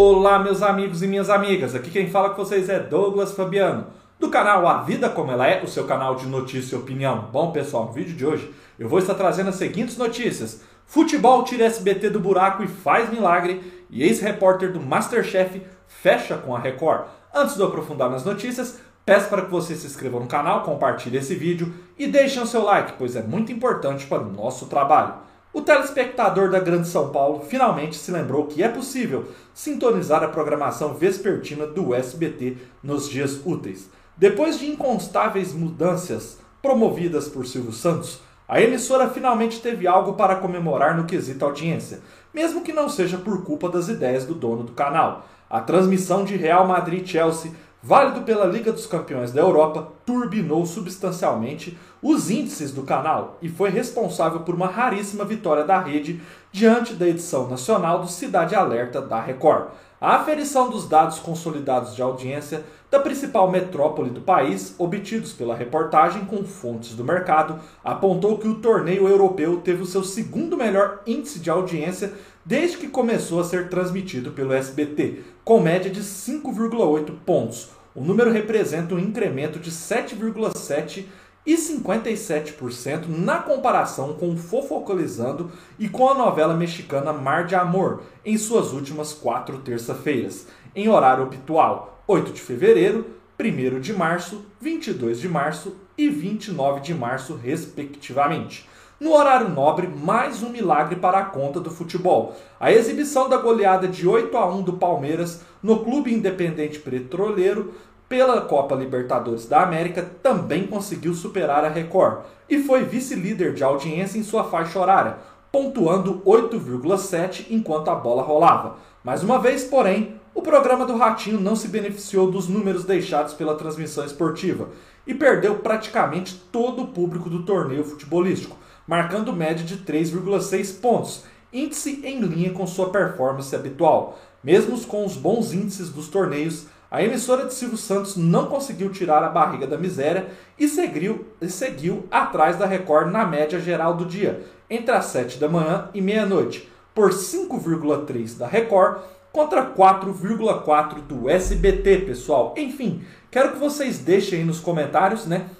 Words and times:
Olá, 0.00 0.38
meus 0.38 0.62
amigos 0.62 1.02
e 1.02 1.08
minhas 1.08 1.28
amigas. 1.28 1.74
Aqui 1.74 1.90
quem 1.90 2.08
fala 2.08 2.30
com 2.30 2.36
vocês 2.36 2.68
é 2.68 2.78
Douglas 2.78 3.32
Fabiano, 3.32 3.88
do 4.16 4.30
canal 4.30 4.64
A 4.68 4.82
Vida 4.82 5.08
Como 5.08 5.32
Ela 5.32 5.48
É, 5.48 5.60
o 5.60 5.66
seu 5.66 5.88
canal 5.88 6.14
de 6.14 6.24
notícia 6.24 6.76
e 6.76 6.78
opinião. 6.78 7.28
Bom, 7.32 7.50
pessoal, 7.50 7.86
no 7.86 7.92
vídeo 7.92 8.14
de 8.14 8.24
hoje 8.24 8.48
eu 8.78 8.88
vou 8.88 9.00
estar 9.00 9.14
trazendo 9.14 9.48
as 9.48 9.56
seguintes 9.56 9.98
notícias: 9.98 10.62
Futebol 10.86 11.42
tira 11.42 11.64
SBT 11.64 12.10
do 12.10 12.20
buraco 12.20 12.62
e 12.62 12.68
faz 12.68 13.10
milagre, 13.10 13.60
e 13.90 14.04
ex-repórter 14.04 14.72
do 14.72 14.78
Masterchef 14.78 15.62
fecha 15.88 16.36
com 16.36 16.54
a 16.54 16.60
Record. 16.60 17.06
Antes 17.34 17.56
de 17.56 17.60
eu 17.60 17.66
aprofundar 17.66 18.08
nas 18.08 18.24
notícias, 18.24 18.78
peço 19.04 19.28
para 19.28 19.42
que 19.42 19.50
você 19.50 19.74
se 19.74 19.88
inscreva 19.88 20.20
no 20.20 20.28
canal, 20.28 20.62
compartilhe 20.62 21.18
esse 21.18 21.34
vídeo 21.34 21.74
e 21.98 22.06
deixe 22.06 22.38
o 22.38 22.46
seu 22.46 22.62
like, 22.62 22.92
pois 22.96 23.16
é 23.16 23.22
muito 23.24 23.50
importante 23.50 24.06
para 24.06 24.22
o 24.22 24.32
nosso 24.32 24.66
trabalho. 24.66 25.14
O 25.58 25.62
telespectador 25.62 26.50
da 26.50 26.60
Grande 26.60 26.86
São 26.86 27.08
Paulo 27.08 27.44
finalmente 27.48 27.96
se 27.96 28.12
lembrou 28.12 28.46
que 28.46 28.62
é 28.62 28.68
possível 28.68 29.24
sintonizar 29.52 30.22
a 30.22 30.28
programação 30.28 30.94
vespertina 30.94 31.66
do 31.66 31.92
SBT 31.96 32.58
nos 32.80 33.08
dias 33.08 33.40
úteis. 33.44 33.90
Depois 34.16 34.56
de 34.56 34.68
incontáveis 34.68 35.52
mudanças 35.52 36.38
promovidas 36.62 37.26
por 37.26 37.44
Silvio 37.44 37.72
Santos, 37.72 38.20
a 38.46 38.62
emissora 38.62 39.10
finalmente 39.10 39.60
teve 39.60 39.88
algo 39.88 40.12
para 40.12 40.36
comemorar 40.36 40.96
no 40.96 41.06
quesito 41.06 41.44
audiência, 41.44 42.02
mesmo 42.32 42.62
que 42.62 42.72
não 42.72 42.88
seja 42.88 43.18
por 43.18 43.44
culpa 43.44 43.68
das 43.68 43.88
ideias 43.88 44.24
do 44.24 44.36
dono 44.36 44.62
do 44.62 44.74
canal. 44.74 45.26
A 45.50 45.60
transmissão 45.60 46.24
de 46.24 46.36
Real 46.36 46.68
Madrid-Chelsea 46.68 47.50
válido 47.82 48.22
pela 48.22 48.44
Liga 48.44 48.72
dos 48.72 48.86
Campeões 48.86 49.32
da 49.32 49.40
Europa, 49.40 49.92
turbinou 50.04 50.66
substancialmente 50.66 51.78
os 52.02 52.30
índices 52.30 52.72
do 52.72 52.82
canal 52.82 53.38
e 53.40 53.48
foi 53.48 53.70
responsável 53.70 54.40
por 54.40 54.54
uma 54.54 54.66
raríssima 54.66 55.24
vitória 55.24 55.64
da 55.64 55.78
rede 55.78 56.20
diante 56.50 56.94
da 56.94 57.06
edição 57.06 57.48
nacional 57.48 58.00
do 58.00 58.08
Cidade 58.08 58.54
Alerta 58.54 59.00
da 59.00 59.20
Record. 59.20 59.68
A 60.00 60.14
aferição 60.14 60.70
dos 60.70 60.88
dados 60.88 61.18
consolidados 61.18 61.96
de 61.96 62.00
audiência 62.00 62.64
da 62.88 63.00
principal 63.00 63.50
metrópole 63.50 64.10
do 64.10 64.20
país, 64.20 64.74
obtidos 64.78 65.32
pela 65.32 65.56
reportagem 65.56 66.24
com 66.24 66.44
fontes 66.44 66.94
do 66.94 67.04
mercado, 67.04 67.58
apontou 67.82 68.38
que 68.38 68.46
o 68.46 68.60
torneio 68.60 69.08
europeu 69.08 69.60
teve 69.60 69.82
o 69.82 69.86
seu 69.86 70.04
segundo 70.04 70.56
melhor 70.56 71.02
índice 71.04 71.40
de 71.40 71.50
audiência 71.50 72.12
desde 72.44 72.78
que 72.78 72.88
começou 72.88 73.40
a 73.40 73.44
ser 73.44 73.68
transmitido 73.68 74.30
pelo 74.30 74.54
SBT, 74.54 75.22
com 75.48 75.62
média 75.62 75.90
de 75.90 76.02
5,8 76.02 77.10
pontos. 77.24 77.70
O 77.94 78.02
número 78.02 78.30
representa 78.30 78.94
um 78.94 78.98
incremento 78.98 79.58
de 79.58 79.70
7,7 79.70 81.06
e 81.46 81.54
57% 81.54 83.06
na 83.08 83.38
comparação 83.38 84.12
com 84.12 84.36
Fofocalizando 84.36 85.50
e 85.78 85.88
com 85.88 86.06
a 86.06 86.12
novela 86.12 86.52
mexicana 86.52 87.14
Mar 87.14 87.46
de 87.46 87.54
Amor, 87.54 88.02
em 88.26 88.36
suas 88.36 88.74
últimas 88.74 89.14
quatro 89.14 89.56
terça-feiras, 89.60 90.48
em 90.76 90.86
horário 90.86 91.24
habitual, 91.24 92.02
8 92.06 92.30
de 92.30 92.42
fevereiro, 92.42 93.06
1 93.40 93.80
de 93.80 93.94
março, 93.94 94.44
22 94.60 95.18
de 95.18 95.30
março 95.30 95.74
e 95.96 96.10
29 96.10 96.80
de 96.80 96.92
março, 96.92 97.34
respectivamente. 97.34 98.68
No 99.00 99.14
horário 99.14 99.48
nobre, 99.48 99.86
mais 99.86 100.42
um 100.42 100.48
milagre 100.48 100.96
para 100.96 101.20
a 101.20 101.24
conta 101.24 101.60
do 101.60 101.70
futebol. 101.70 102.34
A 102.58 102.72
exibição 102.72 103.28
da 103.28 103.36
goleada 103.36 103.86
de 103.86 104.08
8 104.08 104.36
a 104.36 104.44
1 104.44 104.62
do 104.62 104.72
Palmeiras 104.72 105.42
no 105.62 105.84
Clube 105.84 106.12
Independente 106.12 106.80
Petroleiro 106.80 107.74
pela 108.08 108.40
Copa 108.40 108.74
Libertadores 108.74 109.46
da 109.46 109.62
América 109.62 110.02
também 110.20 110.66
conseguiu 110.66 111.14
superar 111.14 111.64
a 111.64 111.68
Record 111.68 112.24
e 112.50 112.58
foi 112.58 112.82
vice-líder 112.82 113.54
de 113.54 113.62
audiência 113.62 114.18
em 114.18 114.24
sua 114.24 114.42
faixa 114.42 114.80
horária, 114.80 115.18
pontuando 115.52 116.20
8,7 116.26 117.46
enquanto 117.50 117.90
a 117.90 117.94
bola 117.94 118.24
rolava. 118.24 118.78
Mais 119.04 119.22
uma 119.22 119.38
vez, 119.38 119.62
porém, 119.62 120.18
o 120.34 120.42
programa 120.42 120.84
do 120.84 120.96
Ratinho 120.96 121.40
não 121.40 121.54
se 121.54 121.68
beneficiou 121.68 122.32
dos 122.32 122.48
números 122.48 122.84
deixados 122.84 123.32
pela 123.32 123.54
transmissão 123.54 124.04
esportiva 124.04 124.70
e 125.06 125.14
perdeu 125.14 125.54
praticamente 125.60 126.34
todo 126.50 126.82
o 126.82 126.88
público 126.88 127.30
do 127.30 127.44
torneio 127.44 127.84
futebolístico, 127.84 128.56
marcando 128.88 129.34
média 129.34 129.64
de 129.64 129.76
3,6 129.76 130.80
pontos, 130.80 131.24
índice 131.52 132.00
em 132.02 132.20
linha 132.20 132.52
com 132.52 132.66
sua 132.66 132.88
performance 132.88 133.54
habitual. 133.54 134.18
Mesmo 134.42 134.80
com 134.86 135.04
os 135.04 135.14
bons 135.14 135.52
índices 135.52 135.90
dos 135.90 136.08
torneios, 136.08 136.66
a 136.90 137.02
emissora 137.02 137.44
de 137.44 137.52
Silvio 137.52 137.76
Santos 137.76 138.16
não 138.16 138.46
conseguiu 138.46 138.90
tirar 138.90 139.22
a 139.22 139.28
barriga 139.28 139.66
da 139.66 139.76
miséria 139.76 140.28
e 140.58 140.66
seguiu, 140.66 141.26
e 141.38 141.50
seguiu 141.50 142.06
atrás 142.10 142.56
da 142.56 142.64
Record 142.64 143.12
na 143.12 143.26
média 143.26 143.60
geral 143.60 143.94
do 143.94 144.06
dia, 144.06 144.42
entre 144.70 144.94
as 144.94 145.04
7 145.06 145.38
da 145.38 145.50
manhã 145.50 145.90
e 145.92 146.00
meia-noite, 146.00 146.66
por 146.94 147.10
5,3 147.10 148.38
da 148.38 148.46
Record 148.46 149.02
contra 149.30 149.66
4,4 149.66 151.02
do 151.02 151.28
SBT, 151.28 151.98
pessoal. 152.06 152.54
Enfim, 152.56 153.04
quero 153.30 153.52
que 153.52 153.58
vocês 153.58 153.98
deixem 153.98 154.38
aí 154.38 154.44
nos 154.44 154.58
comentários, 154.58 155.26
né? 155.26 155.50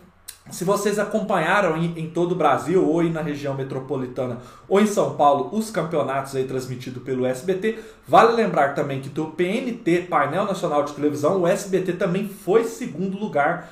Se 0.50 0.64
vocês 0.64 0.98
acompanharam 0.98 1.76
em, 1.76 1.98
em, 1.98 2.10
todo 2.10 2.32
o 2.32 2.34
Brasil, 2.34 2.86
ou 2.86 3.02
na 3.04 3.20
região 3.20 3.54
metropolitana, 3.54 4.38
ou 4.68 4.80
em 4.80 4.86
São 4.86 5.14
Paulo, 5.14 5.50
os 5.52 5.70
campeonatos 5.70 6.34
aí 6.34 6.44
transmitidos 6.44 7.02
pelo 7.02 7.26
SBT, 7.26 7.78
vale 8.06 8.32
lembrar 8.32 8.74
também 8.74 9.00
que 9.00 9.08
do 9.08 9.26
PNT, 9.26 10.06
Painel 10.08 10.44
Nacional 10.44 10.84
de 10.84 10.94
Televisão, 10.94 11.42
o 11.42 11.46
SBT 11.46 11.94
também 11.94 12.28
foi 12.28 12.64
segundo 12.64 13.18
lugar 13.18 13.70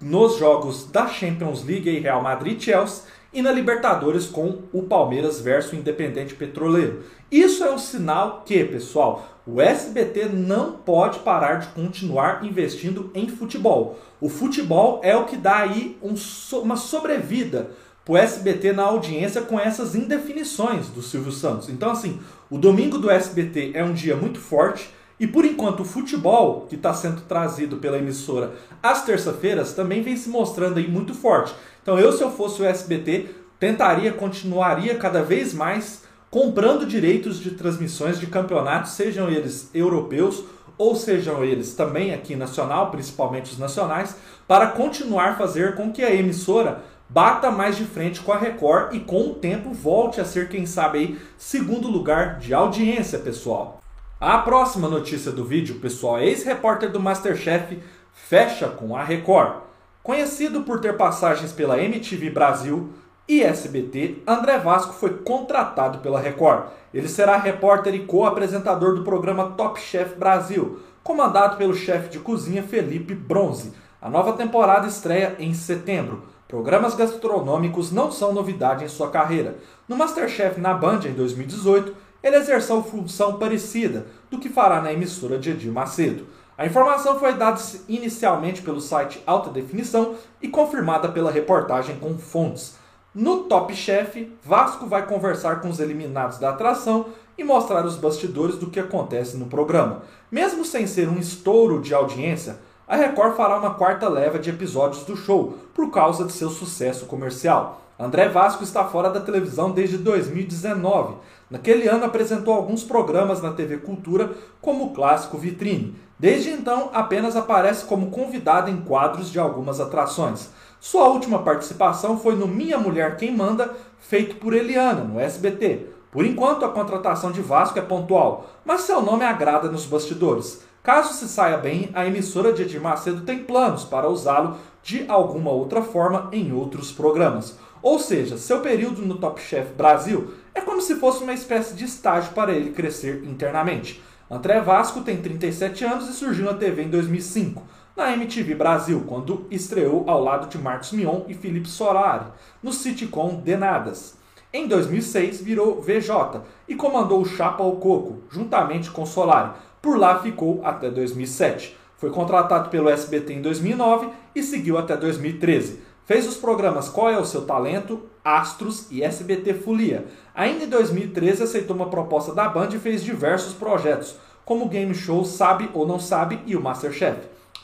nos 0.00 0.36
jogos 0.36 0.90
da 0.90 1.06
Champions 1.06 1.64
League 1.64 1.88
e 1.88 2.00
Real 2.00 2.22
Madrid 2.22 2.60
Chelsea 2.60 3.04
e 3.32 3.40
na 3.40 3.52
Libertadores 3.52 4.26
com 4.26 4.62
o 4.72 4.82
Palmeiras 4.82 5.40
versus 5.40 5.72
o 5.72 5.76
Independente 5.76 6.34
Petroleiro. 6.34 7.02
Isso 7.30 7.62
é 7.62 7.72
um 7.72 7.78
sinal 7.78 8.42
que, 8.44 8.64
pessoal, 8.64 9.39
o 9.46 9.60
SBT 9.60 10.26
não 10.26 10.72
pode 10.72 11.20
parar 11.20 11.56
de 11.56 11.68
continuar 11.68 12.44
investindo 12.44 13.10
em 13.14 13.28
futebol. 13.28 13.98
O 14.20 14.28
futebol 14.28 15.00
é 15.02 15.16
o 15.16 15.24
que 15.24 15.36
dá 15.36 15.58
aí 15.58 15.98
um, 16.02 16.14
uma 16.58 16.76
sobrevida 16.76 17.70
para 18.04 18.12
o 18.12 18.16
SBT 18.16 18.72
na 18.72 18.84
audiência 18.84 19.42
com 19.42 19.58
essas 19.58 19.94
indefinições 19.94 20.88
do 20.88 21.02
Silvio 21.02 21.32
Santos. 21.32 21.68
Então, 21.68 21.90
assim, 21.90 22.20
o 22.50 22.58
domingo 22.58 22.98
do 22.98 23.10
SBT 23.10 23.72
é 23.74 23.84
um 23.84 23.92
dia 23.92 24.16
muito 24.16 24.38
forte. 24.38 24.90
E 25.18 25.26
por 25.26 25.44
enquanto 25.44 25.80
o 25.80 25.84
futebol 25.84 26.66
que 26.66 26.76
está 26.76 26.94
sendo 26.94 27.20
trazido 27.22 27.76
pela 27.76 27.98
emissora 27.98 28.54
às 28.82 29.04
terça-feiras 29.04 29.74
também 29.74 30.02
vem 30.02 30.16
se 30.16 30.30
mostrando 30.30 30.78
aí 30.78 30.88
muito 30.88 31.14
forte. 31.14 31.54
Então 31.82 31.98
eu, 31.98 32.10
se 32.10 32.22
eu 32.22 32.30
fosse 32.30 32.62
o 32.62 32.64
SBT, 32.64 33.28
tentaria, 33.58 34.12
continuaria 34.12 34.94
cada 34.94 35.22
vez 35.22 35.52
mais 35.52 36.04
comprando 36.30 36.86
direitos 36.86 37.40
de 37.40 37.50
transmissões 37.50 38.20
de 38.20 38.26
campeonatos, 38.26 38.92
sejam 38.92 39.28
eles 39.28 39.68
europeus 39.74 40.44
ou 40.78 40.94
sejam 40.94 41.44
eles 41.44 41.74
também 41.74 42.14
aqui 42.14 42.36
nacional, 42.36 42.90
principalmente 42.90 43.52
os 43.52 43.58
nacionais, 43.58 44.16
para 44.46 44.68
continuar 44.68 45.36
fazer 45.36 45.74
com 45.74 45.92
que 45.92 46.02
a 46.02 46.14
emissora 46.14 46.82
bata 47.08 47.50
mais 47.50 47.76
de 47.76 47.84
frente 47.84 48.20
com 48.20 48.32
a 48.32 48.38
Record 48.38 48.94
e 48.94 49.00
com 49.00 49.30
o 49.30 49.34
tempo 49.34 49.72
volte 49.72 50.20
a 50.20 50.24
ser, 50.24 50.48
quem 50.48 50.64
sabe 50.64 50.98
aí, 50.98 51.20
segundo 51.36 51.88
lugar 51.88 52.38
de 52.38 52.54
audiência, 52.54 53.18
pessoal. 53.18 53.80
A 54.18 54.38
próxima 54.38 54.88
notícia 54.88 55.32
do 55.32 55.44
vídeo, 55.44 55.80
pessoal, 55.80 56.20
ex-repórter 56.20 56.90
do 56.90 57.00
Masterchef 57.00 57.78
fecha 58.12 58.68
com 58.68 58.96
a 58.96 59.02
Record. 59.02 59.62
Conhecido 60.02 60.62
por 60.62 60.80
ter 60.80 60.96
passagens 60.96 61.52
pela 61.52 61.82
MTV 61.82 62.30
Brasil 62.30 62.90
e 63.30 63.44
SBT, 63.44 64.24
André 64.26 64.58
Vasco 64.58 64.92
foi 64.92 65.18
contratado 65.18 66.00
pela 66.00 66.18
Record. 66.18 66.64
Ele 66.92 67.06
será 67.06 67.36
repórter 67.36 67.94
e 67.94 68.04
co-apresentador 68.04 68.96
do 68.96 69.04
programa 69.04 69.52
Top 69.56 69.80
Chef 69.80 70.16
Brasil, 70.16 70.80
comandado 71.00 71.56
pelo 71.56 71.72
chefe 71.72 72.08
de 72.08 72.18
cozinha 72.18 72.64
Felipe 72.64 73.14
Bronze. 73.14 73.72
A 74.02 74.10
nova 74.10 74.32
temporada 74.32 74.88
estreia 74.88 75.36
em 75.38 75.54
setembro. 75.54 76.24
Programas 76.48 76.96
gastronômicos 76.96 77.92
não 77.92 78.10
são 78.10 78.32
novidade 78.32 78.84
em 78.84 78.88
sua 78.88 79.12
carreira. 79.12 79.58
No 79.86 79.96
Masterchef 79.96 80.60
na 80.60 80.74
Band 80.74 81.02
em 81.04 81.12
2018, 81.12 81.94
ele 82.24 82.34
exerceu 82.34 82.82
função 82.82 83.38
parecida 83.38 84.06
do 84.28 84.40
que 84.40 84.48
fará 84.48 84.80
na 84.80 84.92
emissora 84.92 85.38
de 85.38 85.50
Edir 85.50 85.70
Macedo. 85.70 86.26
A 86.58 86.66
informação 86.66 87.16
foi 87.20 87.34
dada 87.34 87.60
inicialmente 87.88 88.60
pelo 88.60 88.80
site 88.80 89.22
Alta 89.24 89.50
Definição 89.50 90.16
e 90.42 90.48
confirmada 90.48 91.08
pela 91.08 91.30
reportagem 91.30 91.94
com 92.00 92.18
fontes. 92.18 92.79
No 93.12 93.38
Top 93.44 93.74
Chef, 93.74 94.32
Vasco 94.40 94.86
vai 94.86 95.04
conversar 95.04 95.60
com 95.60 95.68
os 95.68 95.80
eliminados 95.80 96.38
da 96.38 96.50
atração 96.50 97.06
e 97.36 97.42
mostrar 97.42 97.84
os 97.84 97.96
bastidores 97.96 98.56
do 98.56 98.70
que 98.70 98.78
acontece 98.78 99.36
no 99.36 99.46
programa. 99.46 100.02
Mesmo 100.30 100.64
sem 100.64 100.86
ser 100.86 101.08
um 101.08 101.18
estouro 101.18 101.80
de 101.80 101.92
audiência, 101.92 102.60
a 102.86 102.94
Record 102.94 103.34
fará 103.34 103.58
uma 103.58 103.74
quarta 103.74 104.08
leva 104.08 104.38
de 104.38 104.50
episódios 104.50 105.02
do 105.02 105.16
show 105.16 105.58
por 105.74 105.90
causa 105.90 106.24
de 106.24 106.32
seu 106.32 106.50
sucesso 106.50 107.06
comercial. 107.06 107.80
André 107.98 108.28
Vasco 108.28 108.62
está 108.62 108.84
fora 108.84 109.10
da 109.10 109.20
televisão 109.20 109.72
desde 109.72 109.98
2019. 109.98 111.16
Naquele 111.50 111.88
ano 111.88 112.04
apresentou 112.04 112.54
alguns 112.54 112.84
programas 112.84 113.42
na 113.42 113.52
TV 113.52 113.78
Cultura, 113.78 114.30
como 114.60 114.84
o 114.84 114.94
clássico 114.94 115.36
Vitrine. 115.36 115.96
Desde 116.16 116.50
então, 116.50 116.90
apenas 116.94 117.34
aparece 117.34 117.84
como 117.86 118.10
convidado 118.10 118.70
em 118.70 118.80
quadros 118.82 119.32
de 119.32 119.40
algumas 119.40 119.80
atrações. 119.80 120.50
Sua 120.80 121.08
última 121.08 121.40
participação 121.40 122.18
foi 122.18 122.34
no 122.34 122.48
Minha 122.48 122.78
Mulher 122.78 123.18
Quem 123.18 123.36
Manda, 123.36 123.76
feito 123.98 124.36
por 124.36 124.54
Eliana, 124.54 125.04
no 125.04 125.20
SBT. 125.20 125.86
Por 126.10 126.24
enquanto, 126.24 126.64
a 126.64 126.70
contratação 126.70 127.30
de 127.30 127.42
Vasco 127.42 127.78
é 127.78 127.82
pontual, 127.82 128.48
mas 128.64 128.80
seu 128.80 129.02
nome 129.02 129.22
agrada 129.22 129.70
nos 129.70 129.84
bastidores. 129.84 130.62
Caso 130.82 131.12
se 131.12 131.28
saia 131.28 131.58
bem, 131.58 131.90
a 131.92 132.06
emissora 132.06 132.50
de 132.50 132.62
Edir 132.62 132.80
Macedo 132.80 133.20
tem 133.26 133.44
planos 133.44 133.84
para 133.84 134.08
usá-lo 134.08 134.56
de 134.82 135.04
alguma 135.06 135.50
outra 135.50 135.82
forma 135.82 136.30
em 136.32 136.50
outros 136.50 136.90
programas. 136.90 137.58
Ou 137.82 137.98
seja, 137.98 138.38
seu 138.38 138.60
período 138.60 139.02
no 139.02 139.18
Top 139.18 139.38
Chef 139.38 139.74
Brasil 139.74 140.32
é 140.54 140.62
como 140.62 140.80
se 140.80 140.96
fosse 140.96 141.22
uma 141.22 141.34
espécie 141.34 141.74
de 141.74 141.84
estágio 141.84 142.32
para 142.32 142.52
ele 142.52 142.70
crescer 142.70 143.22
internamente. 143.24 144.02
André 144.30 144.60
Vasco 144.60 145.02
tem 145.02 145.20
37 145.20 145.84
anos 145.84 146.08
e 146.08 146.12
surgiu 146.14 146.46
na 146.46 146.54
TV 146.54 146.84
em 146.84 146.88
2005, 146.88 147.62
na 147.96 148.12
MTV 148.12 148.54
Brasil, 148.54 149.04
quando 149.06 149.46
estreou 149.50 150.04
ao 150.08 150.22
lado 150.22 150.48
de 150.48 150.58
Marcos 150.58 150.92
Mion 150.92 151.22
e 151.28 151.34
Felipe 151.34 151.68
Solari, 151.68 152.26
no 152.62 152.72
sitcom 152.72 153.36
Denadas. 153.36 154.18
Em 154.52 154.66
2006 154.66 155.40
virou 155.42 155.80
VJ 155.80 156.40
e 156.68 156.74
comandou 156.74 157.20
o 157.20 157.24
Chapa 157.24 157.62
ao 157.62 157.76
Coco, 157.76 158.18
juntamente 158.30 158.90
com 158.90 159.06
Solari. 159.06 159.52
Por 159.80 159.98
lá 159.98 160.20
ficou 160.20 160.60
até 160.64 160.90
2007. 160.90 161.76
Foi 161.96 162.10
contratado 162.10 162.68
pelo 162.68 162.88
SBT 162.88 163.34
em 163.34 163.42
2009 163.42 164.08
e 164.34 164.42
seguiu 164.42 164.78
até 164.78 164.96
2013. 164.96 165.80
Fez 166.04 166.26
os 166.26 166.36
programas 166.36 166.88
Qual 166.88 167.08
é 167.08 167.18
o 167.18 167.24
Seu 167.24 167.42
Talento, 167.42 168.02
Astros 168.24 168.90
e 168.90 169.02
SBT 169.02 169.54
Folia. 169.54 170.06
Ainda 170.34 170.64
em 170.64 170.68
2013 170.68 171.44
aceitou 171.44 171.76
uma 171.76 171.88
proposta 171.88 172.34
da 172.34 172.48
Band 172.48 172.70
e 172.72 172.78
fez 172.78 173.04
diversos 173.04 173.52
projetos, 173.54 174.16
como 174.44 174.64
o 174.64 174.68
game 174.68 174.94
show 174.94 175.24
Sabe 175.24 175.70
ou 175.72 175.86
Não 175.86 176.00
Sabe 176.00 176.40
e 176.46 176.56
o 176.56 176.60
Masterchef. 176.60 177.20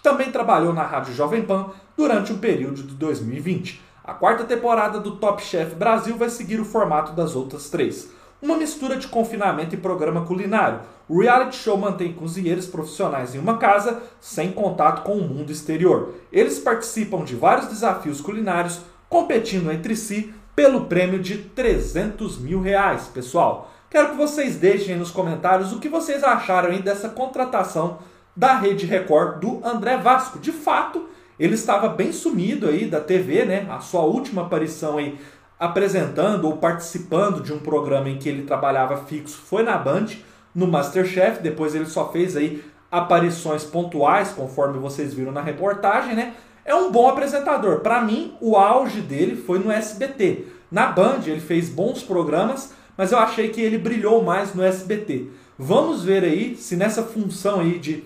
Também 0.06 0.30
trabalhou 0.30 0.72
na 0.72 0.84
Rádio 0.84 1.12
Jovem 1.12 1.42
Pan 1.42 1.66
durante 1.96 2.32
o 2.32 2.38
período 2.38 2.80
de 2.84 2.94
2020. 2.94 3.82
A 4.04 4.14
quarta 4.14 4.44
temporada 4.44 5.00
do 5.00 5.16
Top 5.16 5.42
Chef 5.42 5.74
Brasil 5.74 6.16
vai 6.16 6.30
seguir 6.30 6.60
o 6.60 6.64
formato 6.64 7.10
das 7.10 7.34
outras 7.34 7.68
três. 7.70 8.08
Uma 8.40 8.56
mistura 8.56 8.96
de 8.96 9.08
confinamento 9.08 9.74
e 9.74 9.78
programa 9.78 10.24
culinário. 10.24 10.78
O 11.08 11.22
reality 11.22 11.56
show 11.56 11.76
mantém 11.76 12.12
cozinheiros 12.12 12.66
profissionais 12.66 13.34
em 13.34 13.40
uma 13.40 13.58
casa, 13.58 14.00
sem 14.20 14.52
contato 14.52 15.02
com 15.02 15.18
o 15.18 15.28
mundo 15.28 15.50
exterior. 15.50 16.14
Eles 16.30 16.60
participam 16.60 17.24
de 17.24 17.34
vários 17.34 17.66
desafios 17.66 18.20
culinários, 18.20 18.82
competindo 19.08 19.72
entre 19.72 19.96
si 19.96 20.32
pelo 20.54 20.84
prêmio 20.84 21.18
de 21.18 21.38
300 21.38 22.38
mil 22.38 22.60
reais, 22.60 23.08
pessoal. 23.08 23.72
Quero 23.90 24.10
que 24.10 24.16
vocês 24.16 24.54
deixem 24.54 24.94
nos 24.94 25.10
comentários 25.10 25.72
o 25.72 25.80
que 25.80 25.88
vocês 25.88 26.22
acharam 26.22 26.70
aí 26.70 26.80
dessa 26.80 27.08
contratação 27.08 27.98
da 28.36 28.58
Rede 28.58 28.84
Record 28.84 29.40
do 29.40 29.60
André 29.64 29.96
Vasco. 29.96 30.38
De 30.38 30.52
fato, 30.52 31.08
ele 31.40 31.54
estava 31.54 31.88
bem 31.88 32.12
sumido 32.12 32.68
aí 32.68 32.86
da 32.86 33.00
TV, 33.00 33.44
né? 33.44 33.66
A 33.70 33.80
sua 33.80 34.02
última 34.02 34.42
aparição 34.42 34.98
aí 34.98 35.18
apresentando 35.58 36.44
ou 36.44 36.58
participando 36.58 37.42
de 37.42 37.52
um 37.52 37.58
programa 37.58 38.10
em 38.10 38.18
que 38.18 38.28
ele 38.28 38.42
trabalhava 38.42 39.04
fixo 39.04 39.38
foi 39.38 39.62
na 39.62 39.78
Band, 39.78 40.06
no 40.54 40.66
Masterchef, 40.66 41.42
depois 41.42 41.74
ele 41.74 41.86
só 41.86 42.10
fez 42.12 42.36
aí 42.36 42.62
aparições 42.90 43.64
pontuais, 43.64 44.30
conforme 44.32 44.78
vocês 44.78 45.14
viram 45.14 45.32
na 45.32 45.42
reportagem, 45.42 46.14
né? 46.14 46.34
É 46.64 46.74
um 46.74 46.90
bom 46.90 47.08
apresentador. 47.08 47.80
Para 47.80 48.02
mim, 48.02 48.34
o 48.40 48.56
auge 48.56 49.00
dele 49.00 49.36
foi 49.36 49.58
no 49.58 49.70
SBT. 49.70 50.46
Na 50.70 50.86
Band 50.86 51.20
ele 51.26 51.40
fez 51.40 51.68
bons 51.68 52.02
programas, 52.02 52.74
mas 52.96 53.12
eu 53.12 53.18
achei 53.18 53.48
que 53.48 53.60
ele 53.60 53.78
brilhou 53.78 54.22
mais 54.22 54.54
no 54.54 54.62
SBT. 54.62 55.28
Vamos 55.58 56.04
ver 56.04 56.24
aí 56.24 56.56
se 56.56 56.76
nessa 56.76 57.02
função 57.02 57.60
aí 57.60 57.78
de 57.78 58.04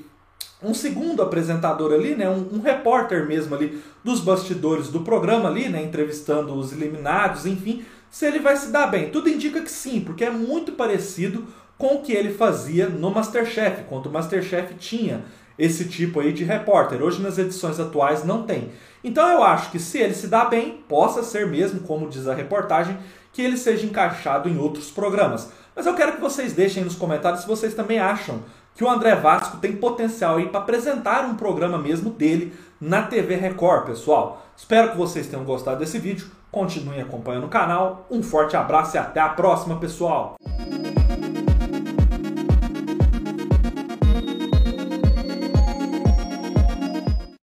um 0.63 0.75
segundo 0.75 1.23
apresentador 1.23 1.93
ali, 1.93 2.15
né, 2.15 2.29
um, 2.29 2.57
um, 2.57 2.61
repórter 2.61 3.27
mesmo 3.27 3.55
ali 3.55 3.83
dos 4.05 4.21
bastidores 4.21 4.89
do 4.89 5.01
programa 5.01 5.49
ali, 5.49 5.69
né, 5.69 5.83
entrevistando 5.83 6.55
os 6.55 6.73
eliminados, 6.73 7.47
enfim, 7.47 7.85
se 8.11 8.27
ele 8.27 8.41
vai 8.41 8.57
se 8.57 8.69
dar 8.71 8.87
bem. 8.87 9.11
Tudo 9.11 9.29
indica 9.29 9.61
que 9.63 9.71
sim, 9.71 10.01
porque 10.01 10.25
é 10.25 10.31
muito 10.31 10.73
parecido 10.73 11.47
com 11.79 11.95
o 11.95 12.03
que 12.03 12.13
ele 12.13 12.35
fazia 12.35 12.89
no 12.89 13.11
Masterchef, 13.11 13.85
quando 13.89 14.07
o 14.07 14.13
Masterchef 14.13 14.75
tinha 14.75 15.25
esse 15.59 15.87
tipo 15.87 16.21
aí 16.21 16.33
de 16.33 16.45
repórter. 16.45 17.03
Hoje 17.03 17.23
nas 17.23 17.39
edições 17.39 17.79
atuais 17.79 18.25
não 18.25 18.43
tem. 18.43 18.71
Então 19.05 19.29
eu 19.29 19.43
acho 19.43 19.71
que 19.71 19.79
se 19.79 19.99
ele 19.99 20.15
se 20.15 20.27
dá 20.27 20.45
bem, 20.45 20.83
possa 20.89 21.23
ser 21.23 21.47
mesmo, 21.47 21.81
como 21.81 22.09
diz 22.09 22.27
a 22.27 22.35
reportagem, 22.35 22.99
que 23.33 23.43
ele 23.43 23.57
seja 23.57 23.87
encaixado 23.87 24.49
em 24.49 24.59
outros 24.59 24.91
programas. 24.91 25.51
Mas 25.75 25.87
eu 25.87 25.95
quero 25.95 26.13
que 26.13 26.21
vocês 26.21 26.53
deixem 26.53 26.85
nos 26.85 26.97
comentários 26.97 27.43
se 27.43 27.49
vocês 27.49 27.75
também 27.75 27.99
acham 27.99 28.43
que 28.81 28.85
o 28.85 28.89
André 28.89 29.15
Vasco 29.15 29.59
tem 29.59 29.77
potencial 29.77 30.39
aí 30.39 30.49
para 30.49 30.61
apresentar 30.61 31.27
um 31.27 31.35
programa 31.35 31.77
mesmo 31.77 32.09
dele 32.09 32.55
na 32.81 33.03
TV 33.03 33.37
Record, 33.37 33.85
pessoal. 33.85 34.47
Espero 34.57 34.93
que 34.93 34.97
vocês 34.97 35.27
tenham 35.27 35.45
gostado 35.45 35.81
desse 35.81 35.99
vídeo. 35.99 36.31
Continuem 36.51 37.03
acompanhando 37.03 37.45
o 37.45 37.51
canal. 37.51 38.07
Um 38.11 38.23
forte 38.23 38.57
abraço 38.57 38.97
e 38.97 38.99
até 38.99 39.21
a 39.21 39.29
próxima, 39.29 39.77
pessoal! 39.77 40.37